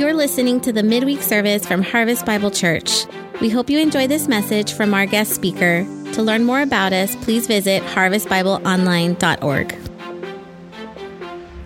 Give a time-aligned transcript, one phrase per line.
[0.00, 3.04] You're listening to the midweek service from Harvest Bible Church.
[3.42, 5.84] We hope you enjoy this message from our guest speaker.
[6.14, 9.74] To learn more about us, please visit harvestbibleonline.org.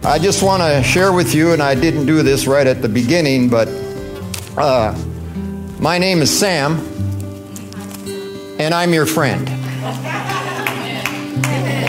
[0.03, 2.89] I just want to share with you, and I didn't do this right at the
[2.89, 3.69] beginning, but
[4.59, 5.01] uh,
[5.79, 6.79] my name is Sam,
[8.59, 9.49] and I'm your friend.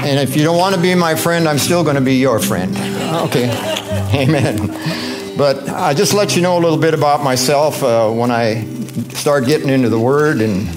[0.05, 2.39] And if you don't want to be my friend, I'm still going to be your
[2.39, 2.77] friend.
[3.25, 3.49] Okay.
[4.13, 5.14] Amen.
[5.37, 8.63] But I just let you know a little bit about myself uh, when I
[9.09, 10.67] start getting into the Word and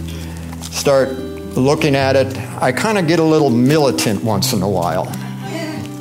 [0.65, 1.11] start
[1.57, 2.37] looking at it.
[2.61, 5.07] I kind of get a little militant once in a while.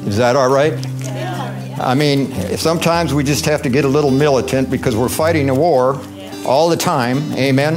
[0.07, 0.73] Is that all right?
[1.79, 5.55] I mean, sometimes we just have to get a little militant because we're fighting a
[5.55, 6.01] war
[6.43, 7.31] all the time.
[7.33, 7.75] Amen.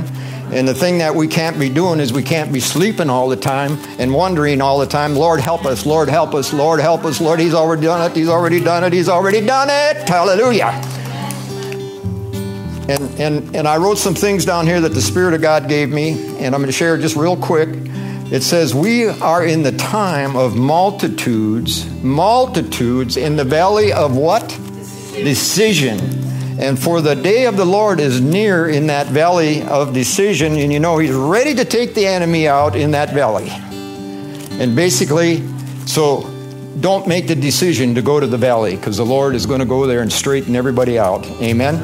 [0.52, 3.36] And the thing that we can't be doing is we can't be sleeping all the
[3.36, 7.20] time and wondering all the time, Lord, help us, Lord, help us, Lord, help us,
[7.20, 10.08] Lord, He's already done it, He's already done it, He's already done it.
[10.08, 10.72] Hallelujah.
[12.88, 15.90] And, and, and I wrote some things down here that the Spirit of God gave
[15.90, 17.68] me, and I'm going to share just real quick.
[18.32, 24.48] It says, We are in the time of multitudes, multitudes in the valley of what?
[25.12, 26.19] Decision.
[26.60, 30.70] And for the day of the Lord is near in that valley of decision, and
[30.70, 33.48] you know He's ready to take the enemy out in that valley.
[34.60, 35.42] And basically,
[35.86, 36.30] so
[36.80, 39.66] don't make the decision to go to the valley because the Lord is going to
[39.66, 41.26] go there and straighten everybody out.
[41.40, 41.76] Amen.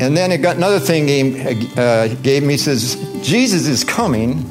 [0.00, 4.44] And then it got another thing gave, uh, gave me says Jesus is coming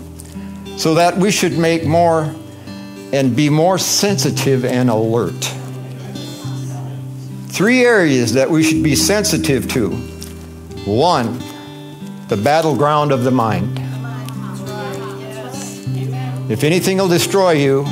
[0.77, 2.33] so that we should make more
[3.11, 5.53] and be more sensitive and alert.
[7.49, 9.89] Three areas that we should be sensitive to.
[10.85, 11.39] One,
[12.27, 13.77] the battleground of the mind.
[16.49, 17.85] If anything will destroy you,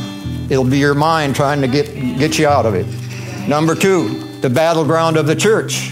[0.50, 2.88] it'll be your mind trying to get, get you out of it.
[3.48, 4.08] Number two,
[4.42, 5.92] the battleground of the church.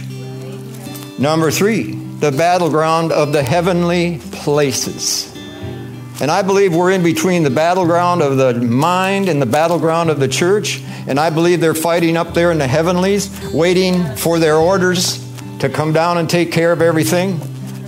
[1.19, 5.32] Number three, the battleground of the heavenly places.
[6.21, 10.20] And I believe we're in between the battleground of the mind and the battleground of
[10.20, 10.82] the church.
[11.08, 15.21] And I believe they're fighting up there in the heavenlies, waiting for their orders
[15.60, 17.39] to come down and take care of everything.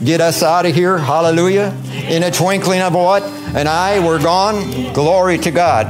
[0.03, 0.97] Get us out of here.
[0.97, 1.75] Hallelujah.
[2.07, 3.23] In a twinkling of what?
[3.56, 4.94] An eye, we're gone.
[4.94, 5.88] Glory to God.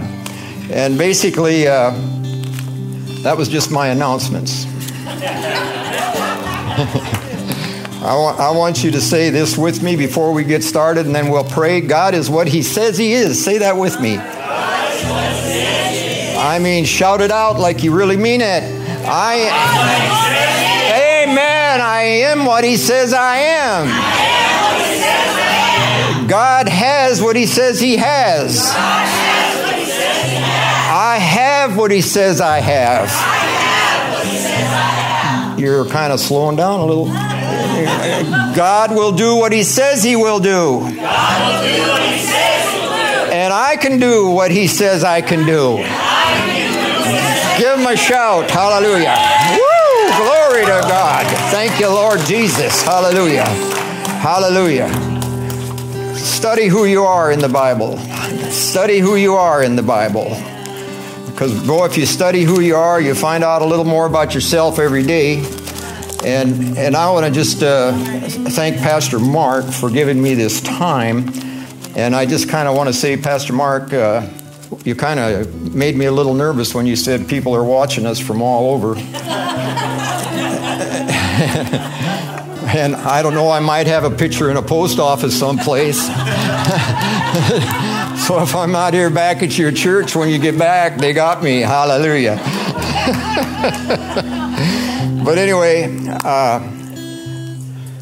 [0.72, 1.92] And basically, uh,
[3.24, 4.66] that was just my announcements.
[8.00, 11.14] I want, I want you to say this with me before we get started, and
[11.14, 11.82] then we'll pray.
[11.82, 13.44] God is what He says He is.
[13.44, 14.18] Say that with me.
[16.38, 18.64] I mean, shout it out like you really mean it.
[19.06, 19.50] I.
[21.24, 21.81] Amen.
[21.81, 23.88] I am what He says I am.
[26.28, 28.72] God has what He says He has.
[30.90, 33.09] I have what He says I have.
[35.59, 37.08] You're kind of slowing down a little.
[38.56, 40.81] God will do what He says He will do.
[43.31, 45.84] And I can do what He says I can do.
[47.88, 48.52] Give a shout.
[48.52, 49.16] Hallelujah.
[49.53, 50.18] Woo!
[50.18, 51.25] Glory to God.
[51.52, 52.84] Thank you, Lord Jesus.
[52.84, 53.46] Hallelujah.
[54.20, 54.90] Hallelujah.
[56.14, 57.98] Study who you are in the Bible.
[58.50, 60.25] Study who you are in the Bible.
[61.28, 64.34] Because, boy, if you study who you are, you find out a little more about
[64.34, 65.38] yourself every day.
[66.25, 67.94] And, and I want to just uh,
[68.50, 71.30] thank Pastor Mark for giving me this time.
[71.96, 74.28] And I just kind of want to say, Pastor Mark, uh,
[74.84, 78.20] you kind of made me a little nervous when you said people are watching us
[78.20, 78.96] from all over.
[82.76, 86.00] and I don't know, I might have a picture in a post office someplace.
[88.28, 91.42] so if I'm out here back at your church when you get back, they got
[91.42, 91.62] me.
[91.62, 92.36] Hallelujah.
[95.24, 95.86] but anyway,
[96.26, 96.60] uh,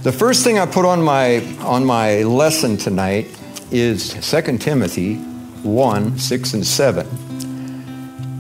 [0.02, 3.28] the first thing I put on my on my lesson tonight
[3.72, 5.20] is 2 Timothy
[5.66, 7.08] 1, 6 and 7.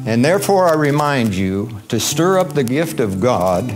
[0.05, 3.69] And therefore I remind you to stir up the gift of God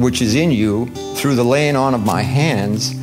[0.00, 2.94] which is in you through the laying on of my hands.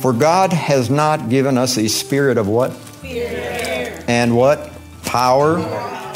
[0.00, 2.72] For God has not given us a spirit of what?
[2.72, 4.02] Fear.
[4.08, 4.70] And what?
[5.04, 5.58] Power.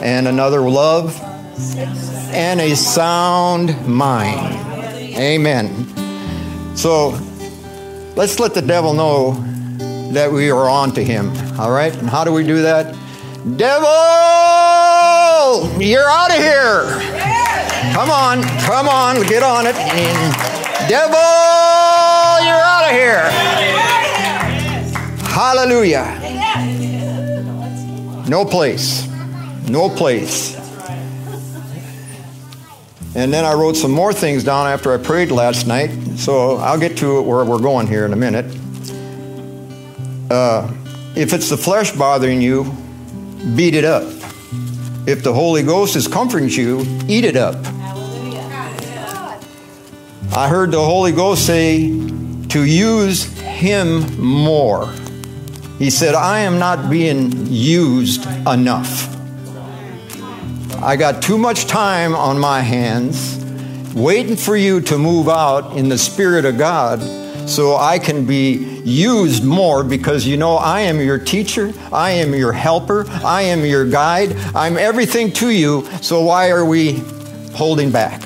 [0.02, 1.20] And another love.
[2.32, 4.56] And a sound mind.
[5.14, 5.86] Amen.
[6.74, 7.10] So
[8.16, 9.32] let's let the devil know
[10.12, 11.30] that we are on to him.
[11.58, 11.94] All right?
[11.96, 12.96] And how do we do that?
[13.56, 13.88] Devil,
[15.80, 16.84] you're out of here.
[17.92, 19.74] Come on, come on, get on it.
[20.88, 21.18] Devil,
[22.44, 23.30] you're out of here.
[25.30, 26.16] Hallelujah.
[28.28, 29.08] No place.
[29.68, 30.56] No place.
[33.14, 35.90] And then I wrote some more things down after I prayed last night.
[36.16, 38.46] So I'll get to it where we're going here in a minute.
[40.30, 40.70] Uh,
[41.16, 42.64] if it's the flesh bothering you,
[43.56, 44.04] beat it up.
[45.06, 47.56] If the Holy Ghost is comforting you, eat it up.
[50.36, 54.92] I heard the Holy Ghost say to use Him more.
[55.78, 59.14] He said, I am not being used enough.
[60.82, 63.42] I got too much time on my hands
[63.94, 67.00] waiting for you to move out in the Spirit of God
[67.48, 72.34] so I can be used more because you know I am your teacher, I am
[72.34, 77.02] your helper, I am your guide, I'm everything to you, so why are we
[77.54, 78.22] holding back?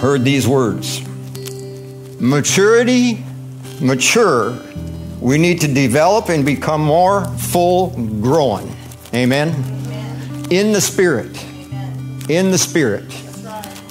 [0.00, 1.02] Heard these words
[2.20, 3.22] maturity,
[3.80, 4.58] mature
[5.20, 7.88] we need to develop and become more full
[8.20, 8.72] grown.
[9.12, 9.48] Amen?
[9.48, 10.46] Amen.
[10.50, 11.36] In the Spirit.
[11.44, 12.22] Amen.
[12.28, 13.27] In the Spirit.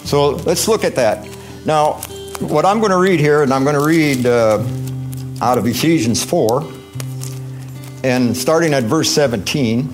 [0.08, 1.28] So let's look at that.
[1.66, 1.96] Now,
[2.40, 4.66] what I'm going to read here, and I'm going to read uh,
[5.42, 6.66] out of Ephesians 4,
[8.06, 9.94] and starting at verse 17,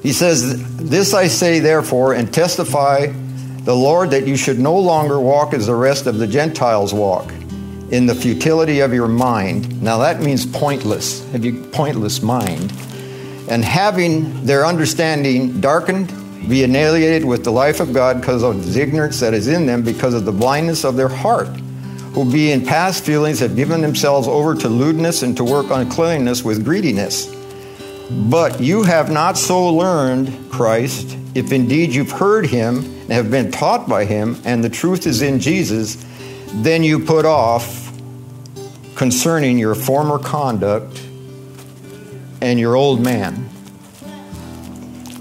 [0.00, 5.18] he says, This I say, therefore, and testify the Lord that you should no longer
[5.18, 7.32] walk as the rest of the Gentiles walk
[7.90, 9.82] in the futility of your mind.
[9.82, 12.72] Now that means pointless, have you pointless mind.
[13.50, 16.12] And having their understanding darkened,
[16.48, 19.82] be annihilated with the life of God because of the ignorance that is in them,
[19.82, 21.48] because of the blindness of their heart,
[22.14, 26.64] who being past feelings have given themselves over to lewdness and to work uncleanness with
[26.64, 27.34] greediness.
[28.10, 33.50] But you have not so learned Christ, if indeed you've heard him and have been
[33.50, 36.04] taught by him, and the truth is in Jesus,
[36.52, 37.92] then you put off
[38.94, 41.02] concerning your former conduct
[42.40, 43.48] and your old man,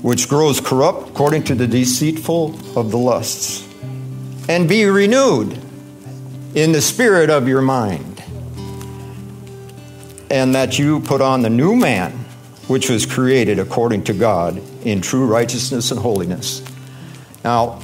[0.04, 3.68] which grows corrupt according to the deceitful of the lusts,
[4.48, 5.58] and be renewed
[6.54, 8.22] in the spirit of your mind,
[10.30, 12.12] and that you put on the new man,
[12.68, 16.62] which was created according to God in true righteousness and holiness.
[17.44, 17.80] Now,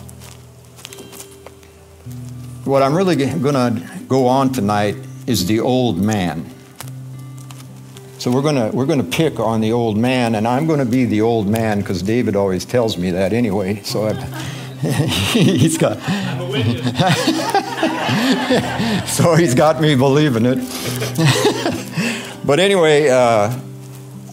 [2.66, 4.96] what I'm really going to go on tonight
[5.26, 6.54] is the old man.
[8.20, 11.06] So we're going we're to pick on the old man and I'm going to be
[11.06, 13.80] the old man cuz David always tells me that anyway.
[13.86, 14.14] So
[15.32, 15.98] he's got
[19.08, 20.58] So he's got me believing it.
[22.46, 23.58] but anyway, uh,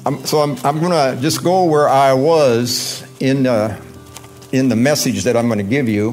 [0.05, 3.81] I'm, so I'm, I'm going to just go where I was in the,
[4.50, 6.12] in the message that I'm going to give you,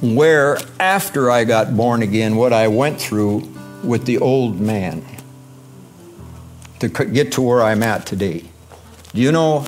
[0.00, 3.48] where after I got born again, what I went through
[3.84, 5.04] with the old man
[6.82, 8.44] to get to where I'm at today.
[9.14, 9.66] Do you know?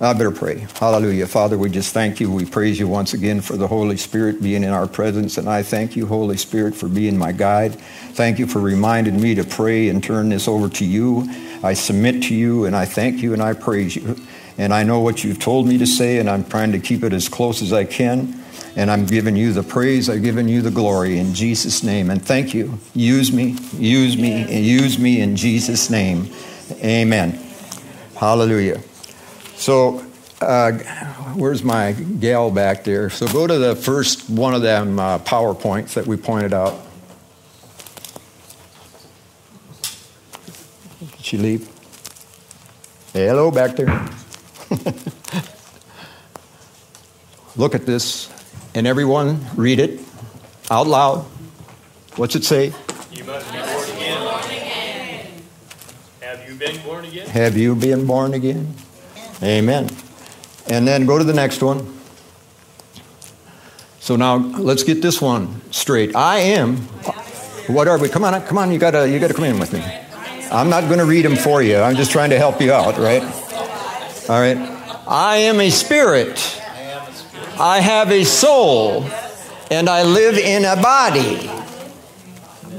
[0.00, 0.66] I better pray.
[0.74, 1.26] Hallelujah.
[1.26, 2.30] Father, we just thank you.
[2.30, 5.38] We praise you once again for the Holy Spirit being in our presence.
[5.38, 7.74] And I thank you, Holy Spirit, for being my guide.
[7.74, 11.28] Thank you for reminding me to pray and turn this over to you.
[11.64, 14.16] I submit to you and I thank you and I praise you.
[14.56, 17.12] And I know what you've told me to say, and I'm trying to keep it
[17.12, 18.44] as close as I can.
[18.78, 22.10] And I'm giving you the praise, I've given you the glory in Jesus' name.
[22.10, 22.78] And thank you.
[22.94, 26.32] Use me, use me, and use me in Jesus' name.
[26.80, 27.44] Amen.
[28.14, 28.80] Hallelujah.
[29.56, 30.06] So,
[30.40, 30.70] uh,
[31.34, 33.10] where's my gal back there?
[33.10, 36.80] So, go to the first one of them uh, PowerPoints that we pointed out.
[41.00, 41.68] Did she leave?
[43.12, 44.08] Hello, back there.
[47.56, 48.37] Look at this
[48.74, 50.00] and everyone read it
[50.70, 51.24] out loud.
[52.16, 52.72] What's it say?
[53.12, 55.42] You must be born again.
[56.20, 57.28] Have you been born again?
[57.28, 58.74] Have you been born again?
[59.42, 59.88] Amen.
[60.68, 61.98] And then go to the next one.
[64.00, 66.16] So now let's get this one straight.
[66.16, 66.76] I am.
[67.68, 68.08] What are we?
[68.08, 68.72] Come on, come on.
[68.72, 69.84] You gotta, you gotta come in with me.
[70.50, 71.76] I'm not going to read them for you.
[71.76, 73.22] I'm just trying to help you out, right?
[74.30, 74.56] All right.
[75.06, 76.60] I am a spirit.
[77.60, 79.02] I have a soul
[79.68, 81.50] and I live in a body.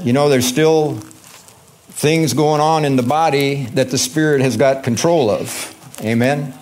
[0.02, 4.82] You know, there's still things going on in the body that the Spirit has got
[4.82, 5.76] control of.
[6.00, 6.54] Amen?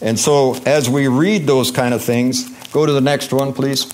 [0.00, 3.86] And so, as we read those kind of things, go to the next one, please.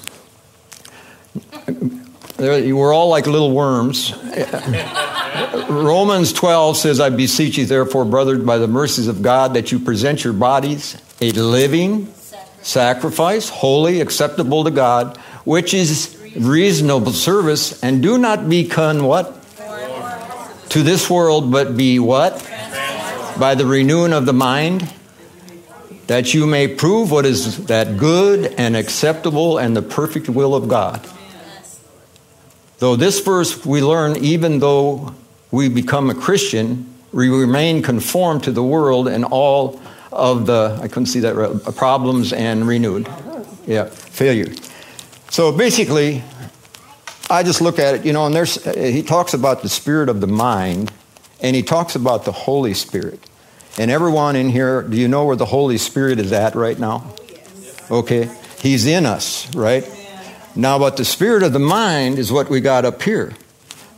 [2.38, 4.14] We're all like little worms.
[5.68, 9.80] Romans 12 says, I beseech you, therefore, brothers, by the mercies of God, that you
[9.80, 12.14] present your bodies a living
[12.68, 19.34] sacrifice, holy, acceptable to God, which is reasonable service, and do not become what?
[20.70, 22.44] To this world, but be what?
[23.40, 24.92] By the renewing of the mind.
[26.08, 30.66] that you may prove what is that good and acceptable and the perfect will of
[30.66, 31.06] God.
[32.78, 35.14] Though this verse we learn, even though
[35.50, 39.80] we become a Christian, we remain conformed to the world and all
[40.12, 43.08] of the, I couldn't see that, right, uh, problems and renewed.
[43.66, 44.52] Yeah, failure.
[45.30, 46.22] So basically,
[47.30, 50.08] I just look at it, you know, and there's, uh, he talks about the spirit
[50.08, 50.90] of the mind,
[51.40, 53.20] and he talks about the Holy Spirit.
[53.78, 57.14] And everyone in here, do you know where the Holy Spirit is at right now?
[57.90, 58.28] Okay.
[58.60, 59.88] He's in us, right?
[60.56, 63.34] Now, but the spirit of the mind is what we got up here.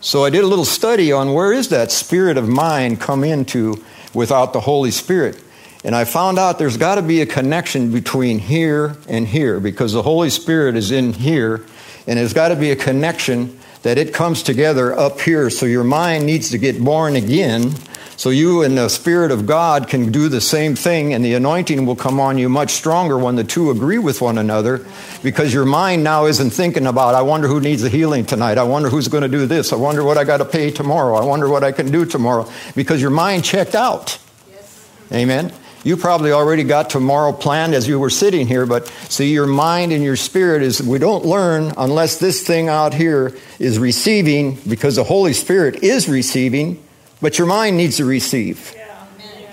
[0.00, 3.82] So I did a little study on where is that spirit of mind come into
[4.12, 5.42] without the Holy Spirit.
[5.84, 9.92] And I found out there's got to be a connection between here and here because
[9.92, 11.64] the Holy Spirit is in here,
[12.06, 15.48] and there's got to be a connection that it comes together up here.
[15.48, 17.72] So your mind needs to get born again
[18.20, 21.86] so you and the Spirit of God can do the same thing, and the anointing
[21.86, 24.84] will come on you much stronger when the two agree with one another
[25.22, 28.58] because your mind now isn't thinking about, I wonder who needs a healing tonight.
[28.58, 29.72] I wonder who's going to do this.
[29.72, 31.16] I wonder what I got to pay tomorrow.
[31.16, 32.46] I wonder what I can do tomorrow
[32.76, 34.18] because your mind checked out.
[34.50, 34.86] Yes.
[35.10, 35.50] Amen.
[35.82, 39.92] You probably already got tomorrow planned as you were sitting here, but see, your mind
[39.92, 44.96] and your spirit is, we don't learn unless this thing out here is receiving, because
[44.96, 46.82] the Holy Spirit is receiving.
[47.22, 48.74] But your mind needs to receive.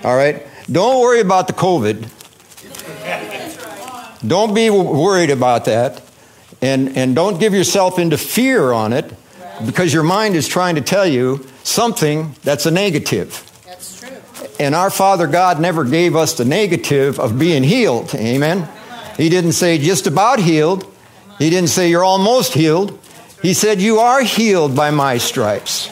[0.04, 0.46] All right?
[0.70, 2.08] Don't worry about the COVID.
[4.26, 6.02] Don't be worried about that.
[6.60, 9.12] And, and don't give yourself into fear on it
[9.64, 13.47] because your mind is trying to tell you something that's a negative.
[14.58, 18.14] And our Father God never gave us the negative of being healed.
[18.14, 18.68] Amen.
[19.16, 20.84] He didn't say just about healed.
[21.38, 22.98] He didn't say you're almost healed.
[23.42, 25.90] He said you are healed by my stripes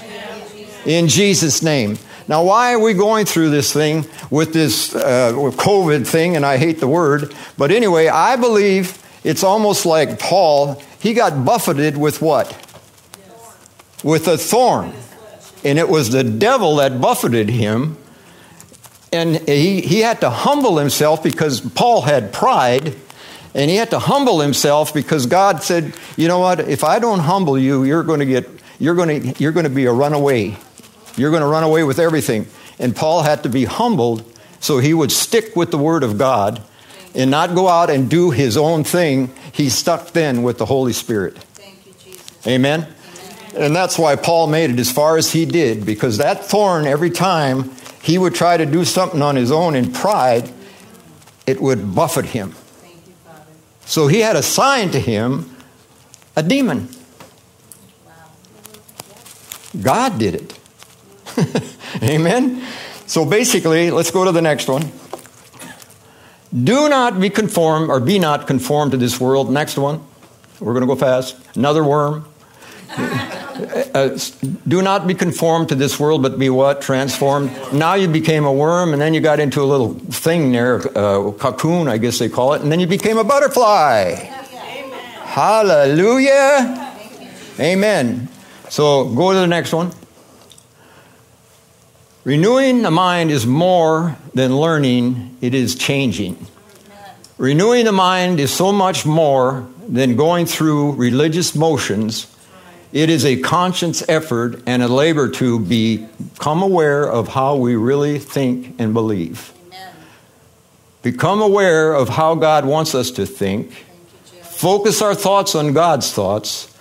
[0.84, 1.98] in Jesus' name.
[2.28, 6.34] Now, why are we going through this thing with this uh, COVID thing?
[6.34, 10.82] And I hate the word, but anyway, I believe it's almost like Paul.
[10.98, 12.48] He got buffeted with what?
[14.02, 14.92] With a thorn,
[15.64, 17.96] and it was the devil that buffeted him.
[19.12, 22.94] And he, he had to humble himself because Paul had pride,
[23.54, 26.60] and he had to humble himself because God said, "You know what?
[26.60, 28.48] If I don't humble you, you're going to get
[28.78, 30.56] you're going to you're going to be a runaway."
[31.16, 32.46] You're going to run away with everything.
[32.78, 36.62] And Paul had to be humbled so he would stick with the Word of God
[37.14, 39.34] and not go out and do his own thing.
[39.52, 41.38] He stuck then with the Holy Spirit.
[42.06, 42.12] You,
[42.46, 42.80] Amen?
[42.82, 42.94] Amen?
[43.56, 47.10] And that's why Paul made it as far as he did, because that thorn, every
[47.10, 47.70] time
[48.06, 50.48] he would try to do something on his own in pride,
[51.44, 52.54] it would buffet him.
[53.84, 55.50] So he had assigned to him
[56.36, 56.88] a demon.
[59.82, 60.58] God did it.
[62.02, 62.62] Amen?
[63.06, 64.84] So basically, let's go to the next one.
[66.54, 69.50] Do not be conformed or be not conformed to this world.
[69.50, 70.00] Next one.
[70.60, 71.36] We're going to go fast.
[71.56, 72.24] Another worm.
[73.94, 74.18] uh,
[74.66, 76.80] do not be conformed to this world, but be what?
[76.80, 77.50] Transformed.
[77.72, 81.32] Now you became a worm, and then you got into a little thing there, uh,
[81.32, 84.14] cocoon, I guess they call it, and then you became a butterfly.
[84.14, 84.90] Amen.
[85.22, 86.94] Hallelujah.
[87.58, 88.28] Amen.
[88.68, 89.92] So go to the next one.
[92.24, 96.46] Renewing the mind is more than learning, it is changing.
[97.38, 102.26] Renewing the mind is so much more than going through religious motions.
[102.96, 108.18] It is a conscious effort and a labor to become aware of how we really
[108.18, 109.52] think and believe.
[111.02, 113.70] Become aware of how God wants us to think.
[114.40, 116.74] Focus our thoughts on God's thoughts.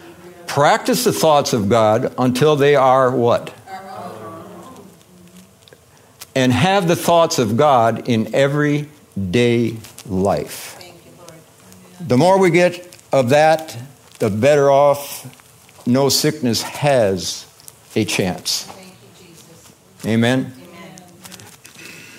[0.48, 3.54] Practice the thoughts of God until they are what?
[6.34, 10.80] and have the thoughts of God in everyday life.
[10.80, 13.78] You, the more we get of that,
[14.20, 15.42] the better off
[15.86, 17.46] no sickness has
[17.96, 18.68] a chance.
[20.04, 20.54] You, Amen?
[20.58, 21.02] Amen.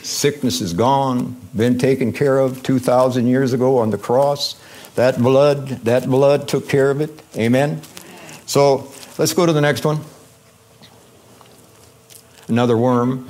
[0.02, 4.60] Sickness is gone, been taken care of 2,000 years ago on the cross.
[4.94, 7.22] That blood, that blood took care of it.
[7.36, 7.82] Amen?
[8.46, 10.00] So let's go to the next one.
[12.48, 13.28] Another worm.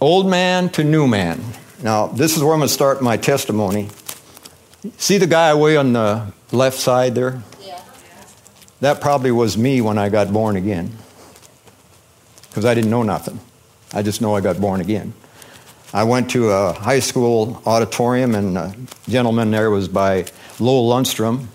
[0.00, 1.42] Old man to new man.
[1.82, 3.88] Now, this is where I'm going to start my testimony.
[4.98, 7.42] See the guy away on the left side there?
[8.80, 10.92] That probably was me when I got born again.
[12.48, 13.40] Because I didn't know nothing.
[13.92, 15.12] I just know I got born again.
[15.92, 18.74] I went to a high school auditorium, and a
[19.08, 20.26] gentleman there was by
[20.58, 21.46] Lowell Lundstrom,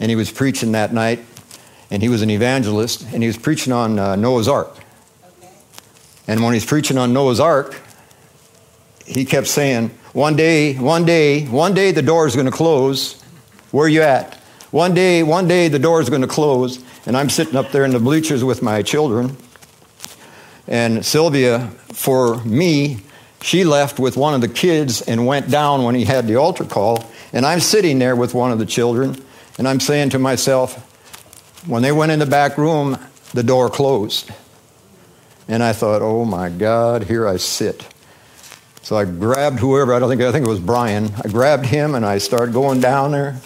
[0.00, 1.22] and he was preaching that night,
[1.90, 4.78] and he was an evangelist, and he was preaching on uh, Noah's Ark.
[5.38, 5.52] Okay.
[6.26, 7.78] And when he's preaching on Noah's Ark,
[9.06, 13.20] he kept saying, one day, one day, one day the door is going to close.
[13.72, 14.38] Where are you at?
[14.72, 16.82] One day, one day the door is going to close.
[17.06, 19.36] And I'm sitting up there in the bleachers with my children.
[20.66, 23.02] And Sylvia, for me,
[23.42, 26.64] she left with one of the kids and went down when he had the altar
[26.64, 27.04] call.
[27.32, 29.22] And I'm sitting there with one of the children,
[29.58, 30.76] and I'm saying to myself,
[31.66, 32.98] when they went in the back room,
[33.34, 34.30] the door closed.
[35.48, 37.86] And I thought, oh my God, here I sit.
[38.82, 41.10] So I grabbed whoever, I don't think, I think it was Brian.
[41.24, 43.40] I grabbed him and I started going down there.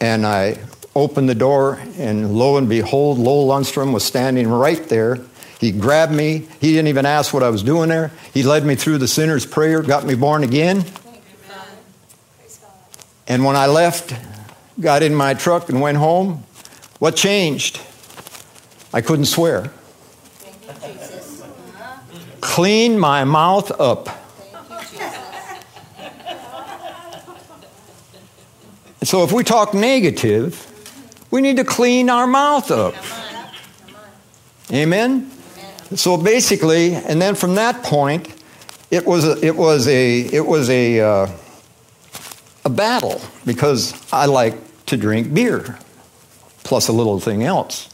[0.00, 0.58] And I
[0.94, 5.20] opened the door, and lo and behold, Lowell Lundstrom was standing right there.
[5.60, 6.46] He grabbed me.
[6.60, 8.10] He didn't even ask what I was doing there.
[8.34, 10.84] He led me through the sinner's prayer, got me born again.
[13.28, 14.14] And when I left,
[14.80, 16.44] got in my truck and went home,
[16.98, 17.80] what changed?
[18.92, 19.70] I couldn't swear.
[22.40, 24.08] Clean my mouth up.
[29.02, 30.72] So if we talk negative,
[31.30, 32.94] we need to clean our mouth up.
[34.72, 35.30] Amen?
[35.94, 38.28] So basically, and then from that point,
[38.90, 41.28] it was a, it was a it was a uh,
[42.64, 44.54] a battle because I like
[44.86, 45.78] to drink beer,
[46.64, 47.88] plus a little thing else.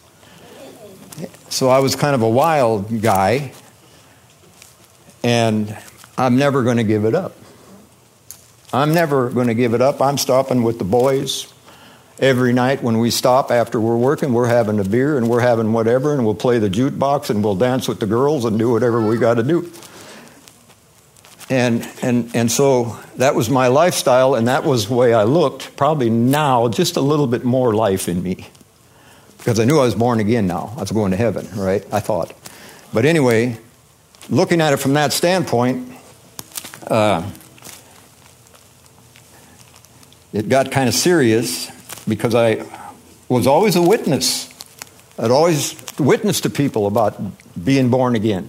[1.51, 3.53] So I was kind of a wild guy,
[5.23, 5.77] and
[6.17, 7.37] I'm never going to give it up.
[8.73, 10.01] I'm never going to give it up.
[10.01, 11.53] I'm stopping with the boys
[12.19, 14.33] every night when we stop after we're working.
[14.33, 17.57] We're having a beer and we're having whatever, and we'll play the jukebox and we'll
[17.57, 19.71] dance with the girls and do whatever we got to do.
[21.51, 25.77] And, and, and so that was my lifestyle, and that was the way I looked.
[25.77, 28.49] Probably now, just a little bit more life in me.
[29.37, 30.73] Because I knew I was born again now.
[30.77, 31.85] I was going to heaven, right?
[31.93, 32.33] I thought.
[32.95, 33.59] But anyway,
[34.31, 35.93] looking at it from that standpoint,
[36.87, 37.29] uh,
[40.33, 41.71] it got kind of serious
[42.07, 42.67] because I
[43.29, 44.49] was always a witness.
[45.19, 47.21] I'd always witnessed to people about
[47.63, 48.49] being born again.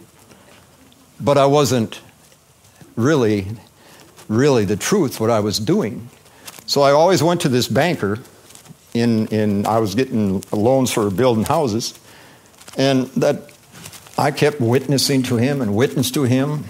[1.19, 2.01] But I wasn't
[2.95, 3.47] really,
[4.27, 6.09] really the truth, what I was doing.
[6.65, 8.19] So I always went to this banker
[8.93, 11.99] in, in I was getting loans for building houses,
[12.77, 13.51] and that
[14.17, 16.65] I kept witnessing to him and witness to him.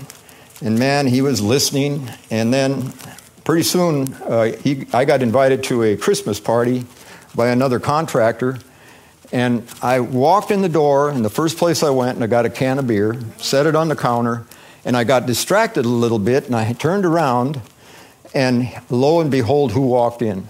[0.61, 2.09] And man, he was listening.
[2.31, 2.93] And then
[3.43, 6.85] pretty soon, uh, he, I got invited to a Christmas party
[7.35, 8.59] by another contractor.
[9.31, 12.45] And I walked in the door, and the first place I went, and I got
[12.45, 14.45] a can of beer, set it on the counter,
[14.85, 17.59] and I got distracted a little bit, and I turned around,
[18.35, 20.47] and lo and behold, who walked in?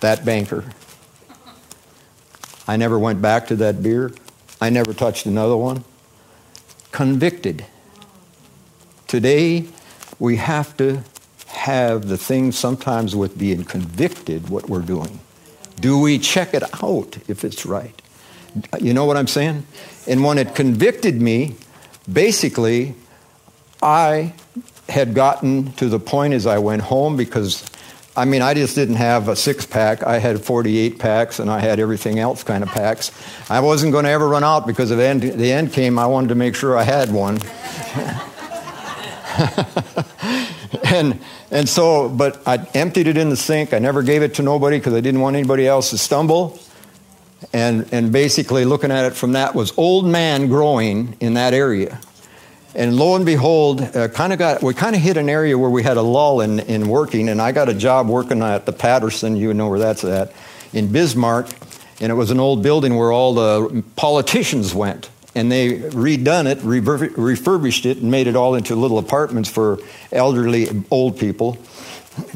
[0.00, 0.64] That banker.
[2.66, 4.12] I never went back to that beer.
[4.60, 5.84] I never touched another one.
[6.90, 7.64] Convicted.
[9.06, 9.66] Today,
[10.18, 11.04] we have to
[11.52, 15.20] have the thing sometimes with being convicted what we're doing.
[15.80, 18.00] Do we check it out if it's right?
[18.80, 19.66] You know what I'm saying?
[20.06, 21.56] And when it convicted me,
[22.10, 22.94] basically,
[23.82, 24.34] I
[24.88, 27.64] had gotten to the point as I went home because,
[28.16, 30.02] I mean, I just didn't have a six pack.
[30.02, 33.10] I had 48 packs and I had everything else kind of packs.
[33.50, 36.06] I wasn't going to ever run out because if the end, the end came, I
[36.06, 37.38] wanted to make sure I had one.
[40.92, 43.72] and and so, but I emptied it in the sink.
[43.72, 46.58] I never gave it to nobody because I didn't want anybody else to stumble.
[47.52, 52.00] And and basically, looking at it from that was old man growing in that area.
[52.74, 55.70] And lo and behold, uh, kind of got we kind of hit an area where
[55.70, 58.72] we had a lull in, in working, and I got a job working at the
[58.72, 59.36] Patterson.
[59.36, 60.32] You know where that's at,
[60.72, 61.48] in Bismarck,
[62.00, 66.62] and it was an old building where all the politicians went and they redone it,
[66.62, 69.78] refurbished it, and made it all into little apartments for
[70.10, 71.58] elderly old people.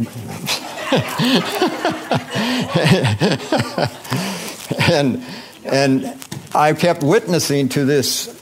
[4.90, 5.22] and
[5.64, 6.18] and
[6.54, 8.32] I kept witnessing to this.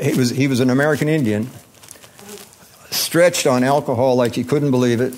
[0.00, 1.50] He was he was an American Indian,
[2.90, 5.14] stretched on alcohol like he couldn't believe it.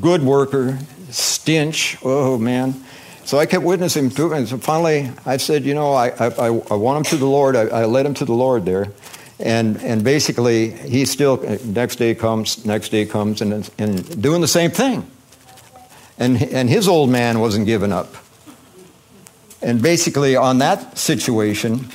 [0.00, 0.78] Good worker,
[1.10, 1.98] stench.
[2.04, 2.84] Oh man.
[3.24, 4.32] So I kept witnessing him.
[4.32, 7.56] And so finally, I said, you know, I, I, I want him to the Lord.
[7.56, 8.92] I, I led him to the Lord there.
[9.38, 14.48] And, and basically, he still, next day comes, next day comes, and, and doing the
[14.48, 15.10] same thing.
[16.18, 18.14] And, and his old man wasn't giving up.
[19.60, 21.88] And basically, on that situation,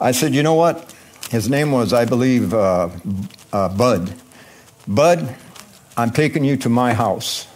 [0.00, 0.94] I said, you know what?
[1.30, 2.90] His name was, I believe, uh,
[3.52, 4.14] uh, Bud.
[4.86, 5.34] Bud,
[5.96, 7.47] I'm taking you to my house.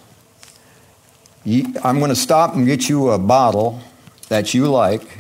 [1.45, 3.81] I'm going to stop and get you a bottle
[4.29, 5.19] that you like,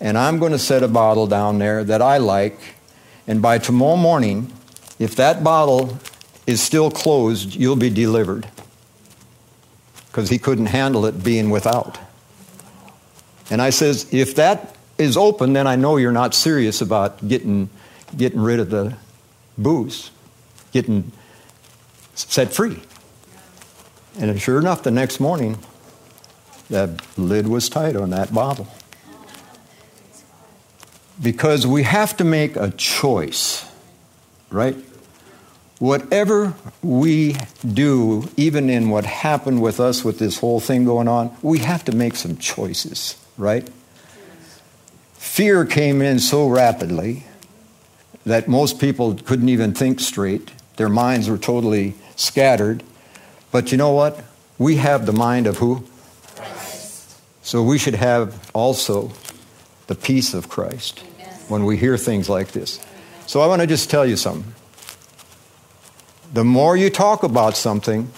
[0.00, 2.58] and I'm going to set a bottle down there that I like,
[3.26, 4.52] and by tomorrow morning,
[4.98, 5.98] if that bottle
[6.46, 8.48] is still closed, you'll be delivered.
[10.08, 11.98] Because he couldn't handle it being without.
[13.50, 17.68] And I says, if that is open, then I know you're not serious about getting,
[18.16, 18.96] getting rid of the
[19.56, 20.10] booze,
[20.72, 21.12] getting
[22.14, 22.82] set free.
[24.18, 25.58] And sure enough, the next morning,
[26.68, 28.68] that lid was tight on that bottle.
[31.20, 33.64] Because we have to make a choice,
[34.50, 34.76] right?
[35.78, 41.36] Whatever we do, even in what happened with us with this whole thing going on,
[41.42, 43.68] we have to make some choices, right?
[45.14, 47.24] Fear came in so rapidly
[48.24, 50.50] that most people couldn't even think straight.
[50.76, 52.82] Their minds were totally scattered.
[53.52, 54.18] But you know what?
[54.58, 55.84] We have the mind of who?
[56.34, 57.20] Christ.
[57.42, 59.12] So we should have also
[59.86, 61.34] the peace of Christ Amen.
[61.48, 62.80] when we hear things like this.
[63.26, 64.54] So I want to just tell you something.
[66.32, 68.10] The more you talk about something,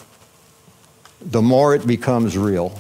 [1.20, 2.78] the more it becomes real.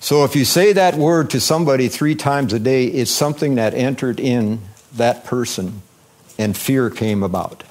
[0.00, 3.74] So if you say that word to somebody three times a day, it's something that
[3.74, 4.60] entered in
[4.94, 5.82] that person
[6.38, 7.64] and fear came about.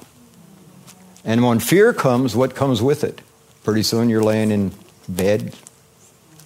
[1.24, 3.20] And when fear comes, what comes with it?
[3.64, 4.72] Pretty soon you're laying in
[5.08, 5.54] bed.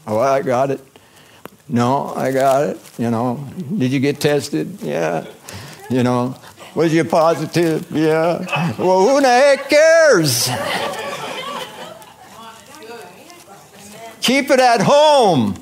[0.07, 0.81] Oh, I got it.
[1.69, 2.81] No, I got it.
[2.99, 4.81] You know, did you get tested?
[4.83, 5.27] Yeah.
[5.89, 6.35] You know,
[6.75, 7.91] was you positive?
[7.91, 8.47] Yeah.
[8.79, 10.49] Well, who the heck cares?
[14.21, 15.57] Keep it at home.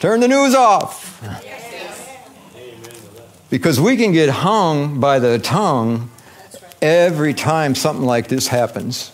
[0.00, 1.06] Turn the news off.
[3.50, 6.10] Because we can get hung by the tongue
[6.80, 9.12] every time something like this happens.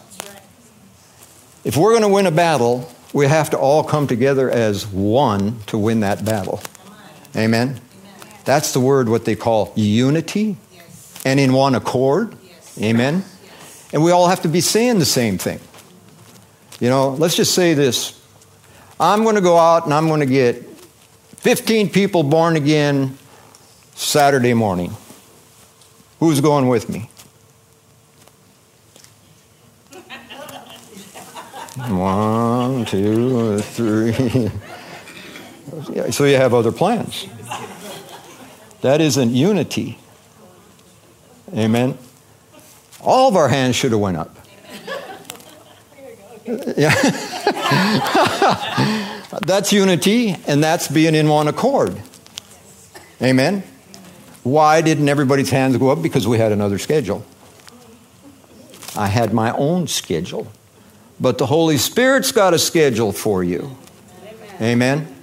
[1.65, 5.61] If we're going to win a battle, we have to all come together as one
[5.67, 6.61] to win that battle.
[7.37, 7.81] Amen?
[8.45, 10.57] That's the word, what they call unity
[11.25, 12.37] and in one accord.
[12.79, 13.25] Amen?
[13.93, 15.61] And we all have to be saying the same thing.
[16.81, 18.21] You know, let's just say this
[18.99, 20.63] I'm going to go out and I'm going to get
[21.39, 23.17] 15 people born again
[23.95, 24.93] Saturday morning.
[26.21, 27.09] Who's going with me?
[31.77, 34.49] One, two, three.
[36.13, 37.27] so you have other plans.
[38.83, 39.99] That isn't unity.
[41.53, 41.99] Amen.
[43.01, 44.37] All of our hands should have went up.
[46.47, 46.95] Yeah.
[49.43, 52.01] that's unity, and that's being in one accord.
[53.21, 53.65] Amen.
[54.45, 56.03] Why didn't everybody's hands go up?
[56.03, 57.27] Because we had another schedule.
[58.97, 60.47] I had my own schedule.
[61.21, 63.77] But the Holy Spirit's got a schedule for you.
[64.61, 65.15] Amen.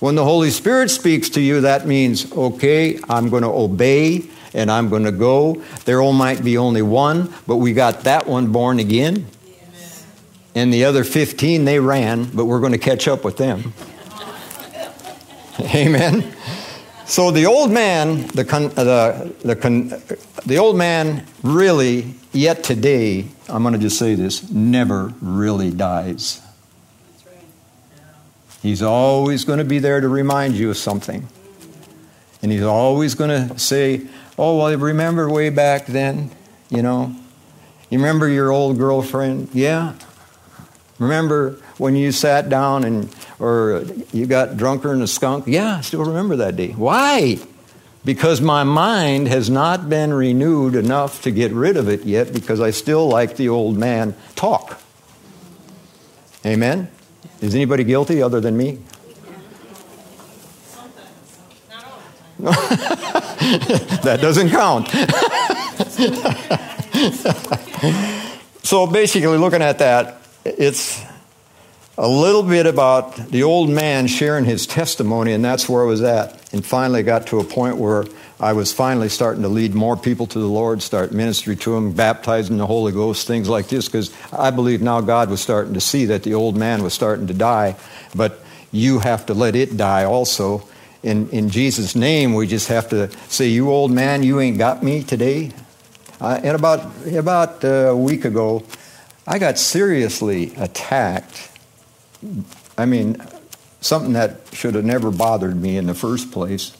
[0.00, 4.70] When the Holy Spirit speaks to you, that means, okay, I'm going to obey and
[4.70, 5.62] I'm going to go.
[5.84, 9.26] There might be only one, but we got that one born again.
[10.54, 13.72] And the other 15, they ran, but we're going to catch up with them.
[15.74, 16.32] Amen.
[17.04, 19.92] So the old man, the, con, uh, the, the, con,
[20.46, 26.42] the old man really, yet today, I'm going to just say this, never really dies.
[28.62, 31.28] He's always going to be there to remind you of something.
[32.42, 34.06] And he's always going to say,
[34.38, 36.30] Oh, well, remember way back then,
[36.70, 37.14] you know?
[37.90, 39.48] You remember your old girlfriend?
[39.52, 39.94] Yeah.
[40.98, 45.46] Remember when you sat down and or you got drunker than a skunk?
[45.46, 46.72] Yeah, I still remember that day.
[46.72, 47.38] Why?
[48.04, 52.60] Because my mind has not been renewed enough to get rid of it yet because
[52.60, 54.80] I still like the old man talk.
[56.46, 56.90] Amen?
[57.40, 58.78] Is anybody guilty other than me?
[62.38, 64.88] that doesn't count.
[68.62, 71.02] so basically, looking at that, it's
[71.98, 76.00] a little bit about the old man sharing his testimony, and that's where I was
[76.00, 76.32] at.
[76.54, 78.04] And finally got to a point where
[78.38, 81.92] I was finally starting to lead more people to the Lord, start ministry to them,
[81.92, 85.80] baptizing the Holy Ghost, things like this, because I believe now God was starting to
[85.80, 87.74] see that the old man was starting to die,
[88.14, 88.38] but
[88.70, 90.62] you have to let it die also.
[91.02, 94.84] In, in Jesus' name, we just have to say, You old man, you ain't got
[94.84, 95.50] me today.
[96.20, 98.62] Uh, and about, about a week ago,
[99.26, 101.47] I got seriously attacked.
[102.76, 103.16] I mean,
[103.80, 106.76] something that should have never bothered me in the first place.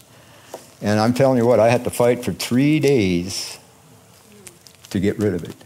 [0.80, 3.58] And I'm telling you what, I had to fight for three days
[4.90, 5.56] to get rid of it.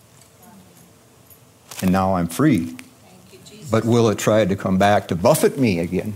[1.81, 2.77] And now I'm free.
[3.71, 6.15] But will it try to come back to buffet me again?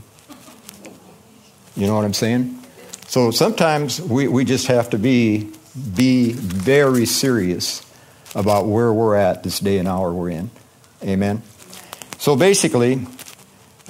[1.76, 2.58] You know what I'm saying?
[3.08, 5.50] So sometimes we, we just have to be,
[5.94, 7.82] be very serious
[8.34, 10.50] about where we're at this day and hour we're in.
[11.02, 11.42] Amen.
[12.18, 13.06] So basically,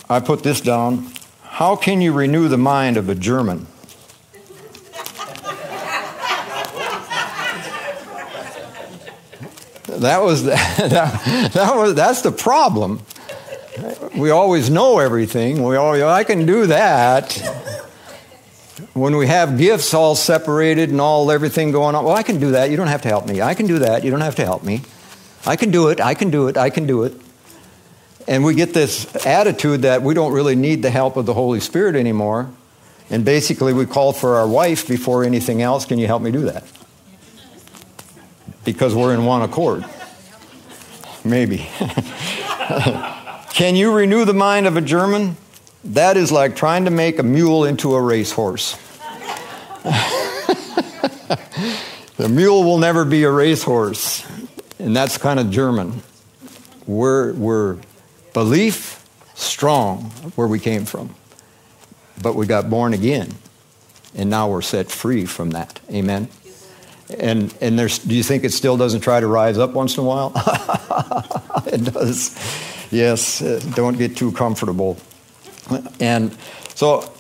[0.09, 1.11] I put this down.
[1.43, 3.67] How can you renew the mind of a German?
[9.87, 13.01] that was that, that was that's the problem.
[14.17, 15.63] We always know everything.
[15.63, 17.33] We always, I can do that.
[18.95, 22.53] When we have gifts all separated and all everything going on, well, I can do
[22.53, 22.71] that.
[22.71, 23.43] You don't have to help me.
[23.43, 24.05] I can do that.
[24.05, 24.83] You don't have to help me.
[25.45, 26.01] I can do it.
[26.01, 26.57] I can do it.
[26.57, 27.21] I can do it.
[28.29, 31.61] And we get this attitude that we don't really need the help of the Holy
[31.61, 32.51] Spirit anymore.
[33.09, 35.85] And basically, we call for our wife before anything else.
[35.85, 36.65] Can you help me do that?
[38.65, 39.85] Because we're in one accord.
[41.25, 41.59] Maybe.
[43.51, 45.37] Can you renew the mind of a German?
[45.85, 48.77] That is like trying to make a mule into a racehorse.
[52.17, 54.27] the mule will never be a racehorse.
[54.81, 56.03] And that's kind of German.
[56.87, 57.79] We're, we're
[58.37, 59.03] belief
[59.35, 61.15] strong where we came from.
[62.23, 63.33] But we got born again.
[64.15, 65.81] And now we're set free from that.
[65.91, 66.29] Amen.
[67.19, 70.05] And and there's do you think it still doesn't try to rise up once in
[70.05, 70.33] a while?
[71.67, 72.37] it does.
[72.91, 74.99] Yes, uh, don't get too comfortable.
[75.99, 76.37] And
[76.75, 77.11] so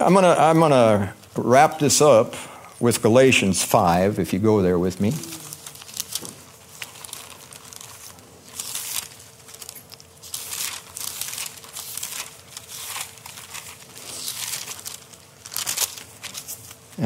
[0.00, 2.34] I'm going to I'm going to wrap this up
[2.80, 5.12] with Galatians 5 if you go there with me.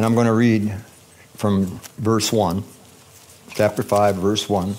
[0.01, 0.75] And I'm going to read
[1.37, 2.65] from verse 1,
[3.51, 4.75] chapter 5, verse 1.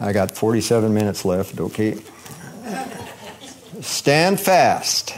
[0.00, 1.98] I got 47 minutes left, okay?
[3.82, 5.12] Stand fast,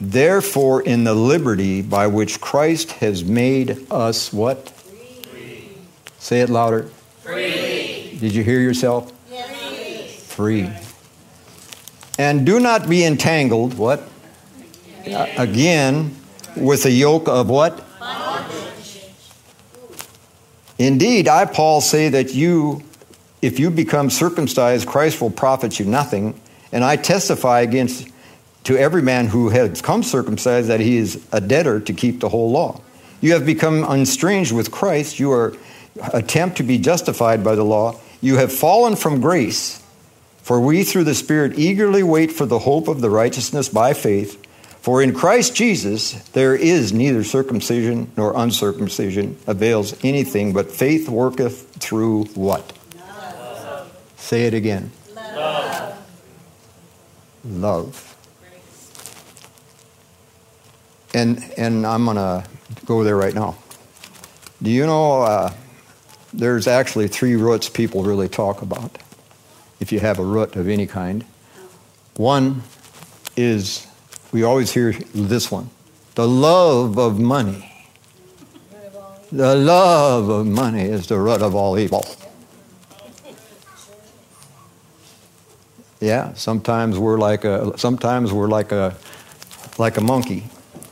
[0.00, 4.70] therefore, in the liberty by which Christ has made us what?
[4.70, 5.68] Free.
[6.18, 6.90] Say it louder.
[7.20, 8.18] Free.
[8.18, 9.12] Did you hear yourself?
[9.30, 10.20] Yes.
[10.34, 10.68] Free.
[12.18, 14.02] And do not be entangled, what?
[15.06, 16.16] Again,
[16.56, 17.86] with the yoke of what?
[20.80, 22.82] Indeed, I, Paul, say that you,
[23.42, 26.40] if you become circumcised, Christ will profit you nothing.
[26.72, 28.08] And I testify against
[28.64, 32.30] to every man who has come circumcised that he is a debtor to keep the
[32.30, 32.80] whole law.
[33.20, 35.20] You have become estranged with Christ.
[35.20, 35.52] You are
[36.14, 38.00] attempt to be justified by the law.
[38.22, 39.82] You have fallen from grace.
[40.38, 44.42] For we through the Spirit eagerly wait for the hope of the righteousness by faith.
[44.80, 51.74] For in Christ Jesus there is neither circumcision nor uncircumcision avails anything, but faith worketh
[51.76, 52.72] through what?
[52.96, 53.92] Love.
[54.16, 54.90] Say it again.
[55.14, 55.98] Love.
[57.44, 58.16] Love.
[61.12, 62.44] And and I'm gonna
[62.86, 63.56] go there right now.
[64.62, 65.52] Do you know uh,
[66.32, 68.98] there's actually three roots people really talk about?
[69.80, 71.24] If you have a root of any kind,
[72.16, 72.62] one
[73.36, 73.86] is
[74.32, 75.70] we always hear this one
[76.14, 77.66] the love of money.
[79.32, 82.04] The love of money is the root of all evil.
[86.00, 88.96] Yeah, sometimes we're like a sometimes we're like a
[89.78, 90.44] like a monkey.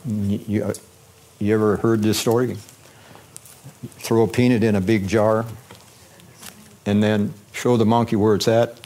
[0.05, 0.73] You, you, uh,
[1.39, 2.57] you ever heard this story?
[3.97, 5.45] Throw a peanut in a big jar
[6.85, 8.79] and then show the monkey where it's at.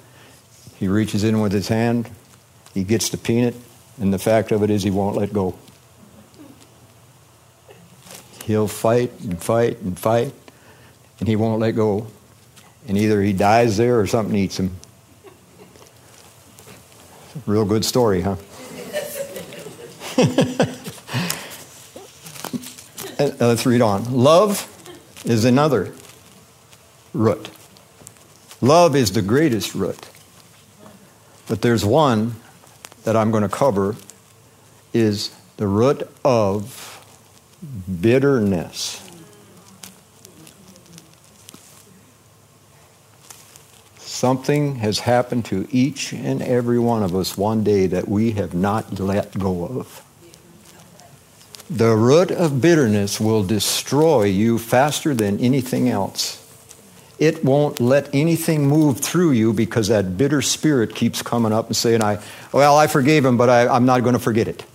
[0.77, 2.09] He reaches in with his hand,
[2.73, 3.55] he gets the peanut,
[3.99, 5.55] and the fact of it is, he won't let go.
[8.45, 10.33] He'll fight and fight and fight,
[11.19, 12.07] and he won't let go.
[12.87, 14.75] And either he dies there or something eats him.
[17.45, 18.35] Real good story, huh?
[23.19, 24.11] Uh, let's read on.
[24.11, 24.67] Love
[25.23, 25.93] is another
[27.13, 27.47] root.
[28.59, 30.09] Love is the greatest root.
[31.47, 32.35] But there's one
[33.03, 33.95] that I'm going to cover
[34.93, 37.05] is the root of
[38.01, 38.99] bitterness.
[43.97, 48.53] Something has happened to each and every one of us one day that we have
[48.53, 50.01] not let go of.
[51.69, 56.42] The root of bitterness will destroy you faster than anything else
[57.19, 61.75] it won't let anything move through you because that bitter spirit keeps coming up and
[61.75, 62.21] saying, I,
[62.51, 64.65] well, I forgave him, but I, am not going to forget it.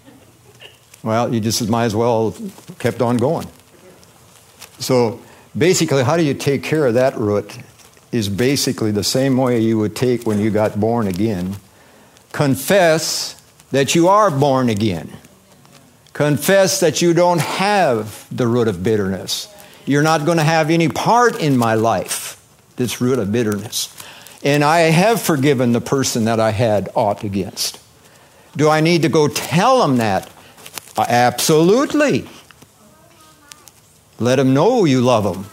[1.02, 2.34] well, you just might as well
[2.78, 3.46] kept on going.
[4.78, 5.20] So
[5.56, 7.58] basically, how do you take care of that root
[8.12, 11.56] is basically the same way you would take when you got born again.
[12.32, 15.12] Confess that you are born again.
[16.12, 19.48] Confess that you don't have the root of bitterness.
[19.88, 22.36] You're not going to have any part in my life,
[22.76, 23.88] this root of bitterness.
[24.44, 27.80] And I have forgiven the person that I had aught against.
[28.54, 30.30] Do I need to go tell them that?
[30.94, 32.28] Uh, absolutely.
[34.20, 35.46] Let them know you love them.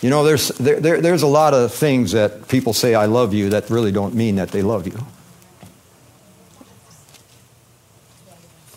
[0.00, 3.34] You know, there's, there, there, there's a lot of things that people say, I love
[3.34, 4.98] you, that really don't mean that they love you.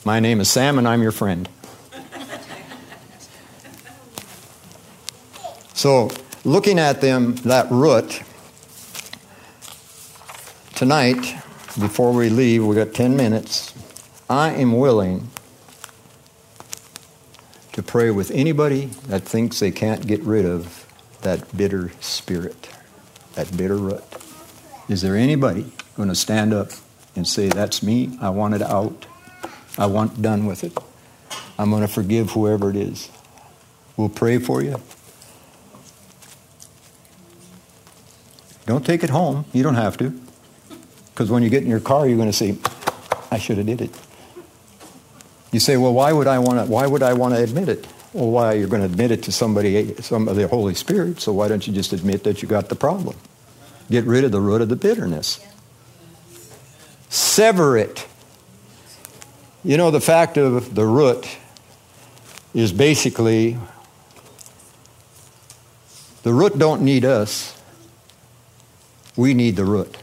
[0.03, 1.47] My name is Sam, and I'm your friend.
[5.85, 6.09] So,
[6.43, 8.23] looking at them, that root,
[10.73, 11.35] tonight,
[11.79, 13.71] before we leave, we got 10 minutes.
[14.27, 15.29] I am willing
[17.73, 22.67] to pray with anybody that thinks they can't get rid of that bitter spirit,
[23.35, 24.03] that bitter root.
[24.89, 26.69] Is there anybody going to stand up
[27.15, 29.05] and say, That's me, I want it out,
[29.77, 30.75] I want done with it,
[31.59, 33.11] I'm going to forgive whoever it is?
[33.97, 34.81] We'll pray for you.
[38.65, 39.45] Don't take it home.
[39.53, 40.13] You don't have to.
[41.13, 42.57] Because when you get in your car, you're going to say,
[43.31, 43.91] I should have did it.
[45.51, 46.65] You say, well, why would I want to?
[46.65, 47.87] Why would I want to admit it?
[48.11, 51.21] Well, why you're going to admit it to somebody, some of the Holy Spirit?
[51.21, 53.15] So why don't you just admit that you got the problem?
[53.89, 55.39] Get rid of the root of the bitterness.
[57.09, 58.05] Sever it.
[59.63, 61.27] You know, the fact of the root
[62.53, 63.57] is basically
[66.23, 67.54] the root don't need us.
[69.15, 69.97] We need the root.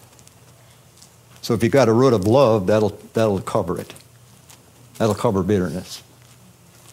[1.43, 3.93] So if you've got a root of love, that'll, that'll cover it.
[4.99, 6.03] That'll cover bitterness.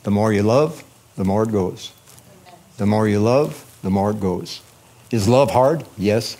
[0.03, 0.83] The more you love,
[1.15, 1.91] the more it goes.
[2.77, 4.61] The more you love, the more it goes.
[5.11, 5.85] Is love hard?
[5.97, 6.37] Yes.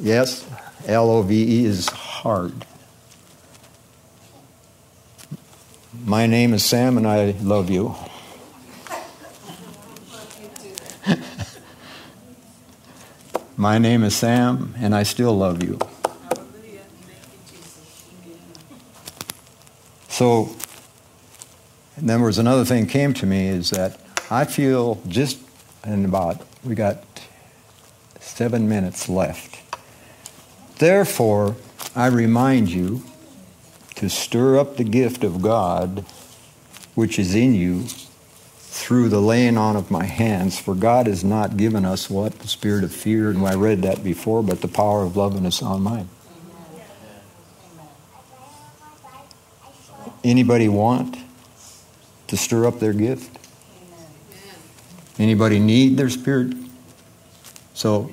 [0.00, 0.48] Yes.
[0.86, 2.66] L O V E is hard.
[6.04, 7.94] My name is Sam and I love you.
[13.62, 15.78] My name is Sam and I still love you.
[20.08, 20.56] So,
[21.94, 24.00] and then there was another thing came to me is that
[24.32, 25.38] I feel just
[25.86, 27.04] in about, we got
[28.18, 29.60] seven minutes left.
[30.80, 31.54] Therefore,
[31.94, 33.04] I remind you
[33.94, 36.04] to stir up the gift of God
[36.96, 37.84] which is in you
[38.92, 40.60] through the laying on of my hands.
[40.60, 42.40] For God has not given us what?
[42.40, 45.46] The spirit of fear, and I read that before, but the power of love and
[45.46, 46.10] a sound mind.
[50.22, 51.16] Anybody want
[52.26, 53.38] to stir up their gift?
[55.18, 56.52] Anybody need their spirit?
[57.72, 58.12] So,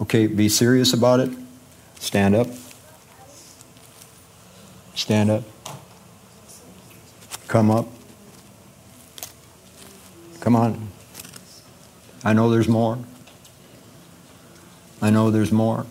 [0.00, 1.30] okay, be serious about it.
[1.98, 2.48] Stand up.
[4.94, 5.44] Stand up.
[7.46, 7.95] Come up.
[10.46, 10.88] Come on.
[12.22, 13.00] I know there's more.
[15.02, 15.84] I know there's more.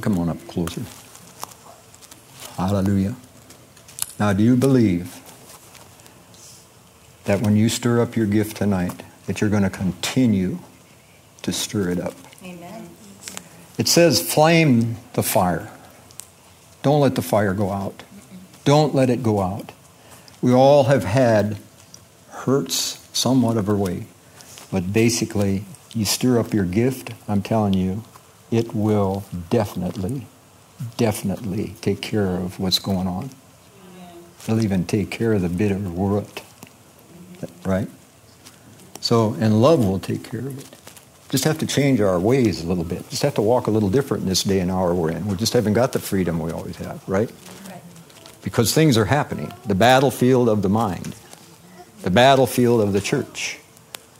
[0.00, 0.80] Come on up closer.
[2.56, 3.14] Hallelujah.
[4.18, 5.20] Now, do you believe
[7.24, 10.58] that when you stir up your gift tonight, that you're going to continue
[11.42, 12.14] to stir it up?
[12.42, 12.88] Amen.
[13.76, 15.70] It says, flame the fire.
[16.82, 18.02] Don't let the fire go out.
[18.64, 19.72] Don't let it go out.
[20.40, 21.58] We all have had
[22.30, 24.06] hurts somewhat of our way.
[24.70, 25.64] But basically,
[25.94, 28.02] you stir up your gift, I'm telling you,
[28.50, 30.26] it will definitely,
[30.96, 33.30] definitely take care of what's going on.
[34.44, 36.42] It'll even take care of the bitter root.
[37.64, 37.88] Right?
[39.00, 40.81] So, and love will take care of it.
[41.32, 43.08] Just have to change our ways a little bit.
[43.08, 45.26] Just have to walk a little different in this day and hour we're in.
[45.26, 47.32] We just haven't got the freedom we always have, right?
[48.42, 49.50] Because things are happening.
[49.64, 51.16] The battlefield of the mind,
[52.02, 53.58] the battlefield of the church.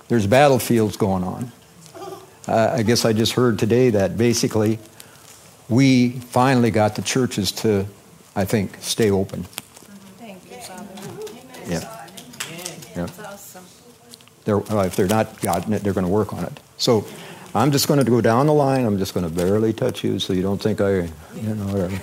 [0.09, 1.53] There's battlefields going on.
[2.49, 4.79] Uh, I guess I just heard today that basically
[5.69, 7.85] we finally got the churches to,
[8.35, 9.43] I think, stay open.
[10.19, 10.87] Thank you, Father.
[11.69, 12.07] Yeah.
[12.97, 13.07] Yeah.
[14.47, 16.59] They're, uh, if they're not gotten it, they're going to work on it.
[16.83, 17.07] So
[17.55, 18.85] I'm just going to go down the line.
[18.85, 21.03] I'm just going to barely touch you so you don't think I,
[21.37, 21.97] you know, whatever.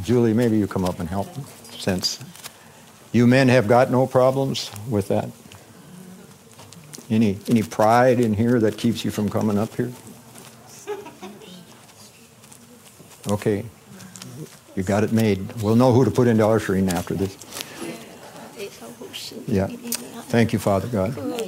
[0.02, 1.28] Julie, maybe you come up and help
[1.72, 2.18] since
[3.12, 5.28] you men have got no problems with that.
[7.10, 9.92] Any, any pride in here that keeps you from coming up here?
[13.28, 13.66] Okay.
[14.74, 15.60] You got it made.
[15.60, 17.36] We'll know who to put into ushering after this.
[19.46, 19.66] Yeah.
[19.66, 21.39] Thank you, Father God.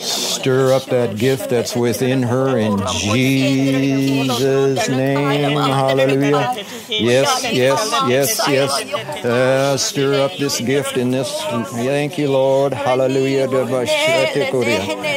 [0.00, 5.56] Stir up that gift that's within her in Jesus' name.
[5.56, 6.64] Hallelujah.
[7.00, 9.24] Yes, yes, yes, yes.
[9.24, 11.30] Uh, stir up this gift in this.
[11.72, 12.74] Thank you, Lord.
[12.74, 13.48] Hallelujah.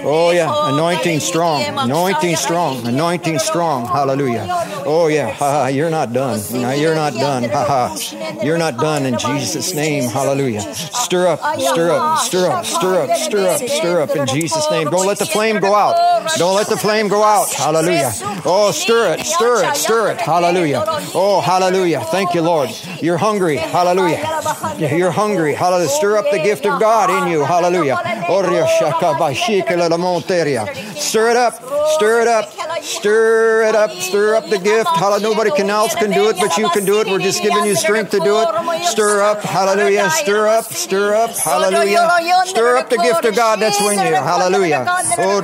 [0.05, 0.69] Oh, yeah.
[0.73, 1.63] Anointing strong.
[1.63, 2.87] Anointing strong.
[2.87, 3.87] Anointing strong.
[3.87, 4.47] Hallelujah.
[4.85, 5.31] Oh, yeah.
[5.31, 5.67] Ha, ha.
[5.67, 6.39] You're not done.
[6.51, 7.43] No, you're not done.
[7.49, 7.95] Ha, ha.
[8.43, 10.09] You're not done in Jesus' name.
[10.09, 10.61] Hallelujah.
[10.73, 14.89] Stir up, stir up, stir up, stir up, stir up, stir up in Jesus' name.
[14.89, 15.95] Don't let the flame go out.
[16.37, 17.51] Don't let the flame go out.
[17.53, 18.11] Hallelujah.
[18.45, 20.21] Oh, stir it, stir it, stir it.
[20.21, 20.83] Hallelujah.
[21.13, 21.64] Oh, hallelujah.
[22.11, 22.69] Thank you, Lord.
[23.01, 23.57] You're hungry.
[23.57, 24.21] Hallelujah.
[24.77, 25.53] You're hungry.
[25.53, 25.89] Hallelujah.
[25.89, 27.43] Stir up the gift of God in you.
[27.43, 27.97] Hallelujah.
[30.95, 31.53] Stir it up.
[31.95, 32.51] Stir it up.
[32.81, 33.91] Stir it up.
[33.91, 34.89] Stir up the gift.
[34.89, 35.29] Hallelujah.
[35.29, 37.07] Nobody can else can do it, but you can do it.
[37.07, 38.85] We're just giving you strength to do it.
[38.85, 39.41] Stir up.
[39.41, 40.09] Hallelujah.
[40.09, 40.65] Stir up.
[40.65, 41.31] Stir up.
[41.31, 42.09] Hallelujah.
[42.45, 44.15] Stir up the gift of God that's in you.
[44.15, 44.85] Hallelujah.
[45.17, 45.41] Oh,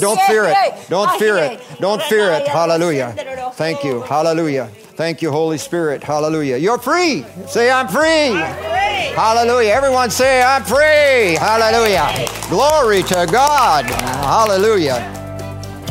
[0.00, 0.56] don't fear it.
[0.88, 1.60] Don't fear it.
[1.80, 2.48] Don't fear it.
[2.48, 3.14] Hallelujah.
[3.54, 4.02] Thank you.
[4.02, 4.70] Hallelujah.
[4.96, 6.04] Thank you, Holy Spirit.
[6.04, 6.56] Hallelujah.
[6.56, 7.24] You're free.
[7.48, 8.30] Say, I'm free.
[8.30, 9.14] I'm free.
[9.14, 9.72] Hallelujah.
[9.72, 11.34] Everyone say, I'm free.
[11.34, 12.28] Hallelujah.
[12.48, 13.84] Glory to God.
[13.86, 15.10] Hallelujah.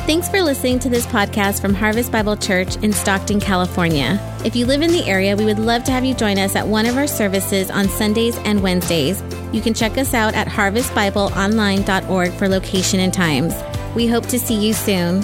[0.05, 4.19] Thanks for listening to this podcast from Harvest Bible Church in Stockton, California.
[4.43, 6.67] If you live in the area, we would love to have you join us at
[6.67, 9.23] one of our services on Sundays and Wednesdays.
[9.53, 13.53] You can check us out at harvestbibleonline.org for location and times.
[13.95, 15.23] We hope to see you soon.